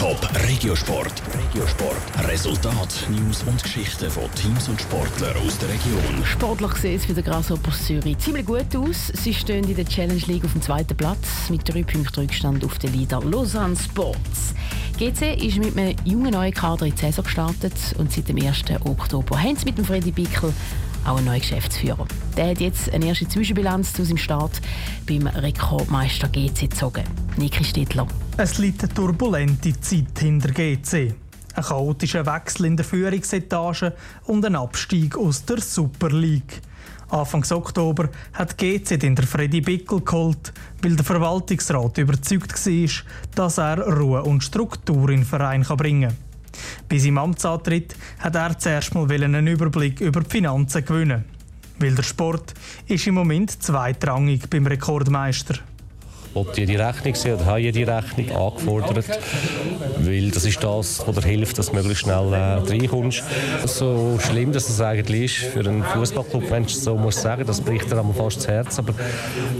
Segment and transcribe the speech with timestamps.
[0.00, 0.18] Top
[0.48, 1.12] Regiosport.
[1.34, 2.26] Regiosport.
[2.26, 6.24] Resultat, News und Geschichten von Teams und Sportlern aus der Region.
[6.24, 9.08] Sportlich sieht es für den Grasshoppers Zürich ziemlich gut aus.
[9.08, 12.78] Sie stehen in der Challenge League auf dem zweiten Platz mit drei Punkten Rückstand auf
[12.78, 14.54] den Leader Lausanne Sports.
[14.98, 18.62] GC ist mit einem jungen neuen Kader in die Saison gestartet und seit dem 1.
[18.82, 20.54] Oktober haben sie mit dem Freddy Bickel
[21.04, 22.06] auch einen neuen Geschäftsführer.
[22.36, 24.60] Der hat jetzt eine erste Zwischenbilanz zu seinem Start
[25.06, 27.04] beim Rekordmeister GC gezogen.
[27.36, 28.06] Niki Stittler.
[28.36, 31.14] Es liegt eine turbulente Zeit hinter GC.
[31.54, 33.92] Ein chaotischer Wechsel in der Führungsetage
[34.26, 36.60] und ein Abstieg aus der Super League.
[37.10, 43.78] Anfang Oktober hat GC den Freddy Bickel geholt, weil der Verwaltungsrat überzeugt war, dass er
[43.80, 46.29] Ruhe und Struktur in den Verein bringen kann.
[46.90, 51.24] Bei seinem Amtsantritt hat er zuerst mal einen Überblick über die Finanzen gewinnen.
[51.78, 52.52] Weil der Sport
[52.88, 55.54] ist im Moment zweitrangig beim Rekordmeister
[56.34, 59.06] wollte die Rechnung sehen oder habe die Rechnung angefordert,
[59.98, 63.22] weil das ist das, was dir hilft, dass du möglichst schnell äh, reinkommst.
[63.66, 67.90] So schlimm, dass das eigentlich ist für einen Fußballclub, wenn so musst sagen, das bricht
[67.90, 68.94] dir fast das Herz, aber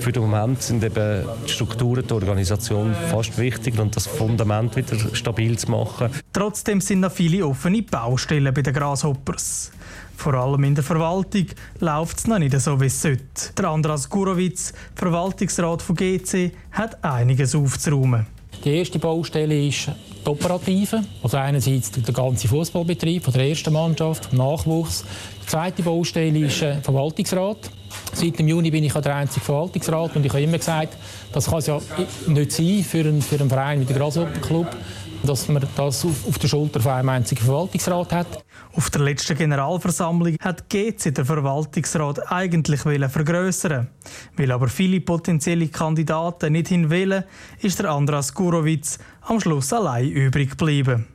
[0.00, 4.96] für den Moment sind eben die Strukturen, die Organisation fast wichtig und das Fundament wieder
[5.14, 6.10] stabil zu machen.
[6.32, 9.72] Trotzdem sind noch viele offene Baustellen bei den Grasshoppers.
[10.20, 11.46] Vor allem in der Verwaltung
[11.78, 13.54] läuft es noch nicht so, wie es sollte.
[13.56, 18.26] Der Andras Gurowitz, Verwaltungsrat von GC, hat einiges aufzuräumen.
[18.62, 19.90] Die erste Baustelle ist
[20.24, 21.02] die Operative.
[21.22, 25.04] Also einerseits der ganze Fußballbetrieb von der ersten Mannschaft, Nachwuchs.
[25.42, 27.70] Die zweite Baustelle ist der Verwaltungsrat.
[28.12, 30.96] Seit dem Juni bin ich der einzige Verwaltungsrat und ich habe immer gesagt,
[31.32, 31.80] das kann es ja
[32.26, 34.76] nicht sein für einen, für einen Verein wie der Grasshopper Club,
[35.24, 38.44] dass man das auf, auf der Schulter von einem einzigen Verwaltungsrat hat.
[38.74, 43.88] Auf der letzten Generalversammlung hat GC den Verwaltungsrat eigentlich vergrößern.
[44.36, 47.24] Weil aber viele potenzielle Kandidaten nicht hinwählen,
[47.60, 51.06] ist der Andras Gurowitz am Schluss allein übrig geblieben.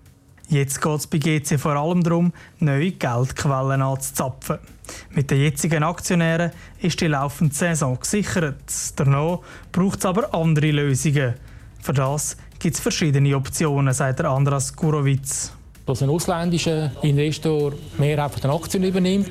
[0.48, 4.60] Jetzt geht es bei GC vor allem darum, neue Geldquellen anzuzapfen.
[5.10, 8.56] Mit den jetzigen Aktionären ist die laufende Saison gesichert.
[8.96, 9.40] Danach
[9.72, 11.34] braucht es aber andere Lösungen.
[11.82, 15.52] Für das gibt es verschiedene Optionen, sagt Andras Gurowitz
[15.86, 19.30] dass ein ausländischer Investor mehr einfach den Aktien übernimmt.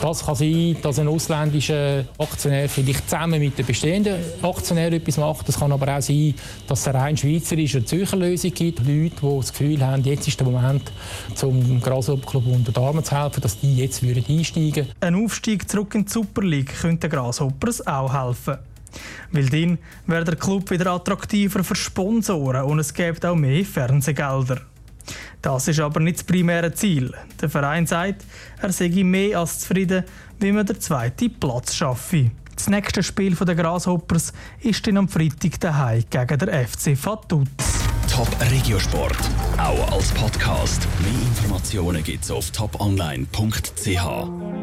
[0.00, 5.48] Das kann sein, dass ein ausländischer Aktionär vielleicht zusammen mit den bestehenden Aktionären etwas macht.
[5.48, 6.34] Das kann aber auch sein,
[6.66, 8.80] dass es rein schweizerische Zürcher Lösung gibt.
[8.80, 10.92] Leute, die das Gefühl haben, jetzt ist der Moment,
[11.34, 14.92] zum Grasshopper-Club unter Damen zu helfen, dass die jetzt einsteigen würden.
[15.00, 18.58] Ein Aufstieg zurück in die Super League könnte den Grasshoppers auch helfen.
[19.30, 24.71] Weil dann wäre der Club wieder attraktiver für Sponsoren und es gibt auch mehr Fernsehgelder.
[25.40, 27.12] Das ist aber nicht das primäre Ziel.
[27.40, 28.24] Der Verein sagt,
[28.60, 30.04] er sei mehr als zufrieden,
[30.38, 32.30] wie man den zweiten Platz schaffe.
[32.54, 37.48] Das nächste Spiel der Grasshoppers ist dann am Freitag daheim gegen den FC Fatuz.
[38.10, 39.16] Top Regiosport,
[39.56, 40.86] auch als Podcast.
[41.00, 44.41] Mehr Informationen gibt's auf toponline.ch.